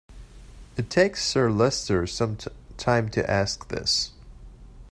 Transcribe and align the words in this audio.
It 0.77 0.89
takes 0.89 1.23
Sir 1.23 1.51
Leicester 1.51 2.07
some 2.07 2.35
time 2.75 3.09
to 3.09 3.29
ask 3.29 3.67
this. 3.67 4.11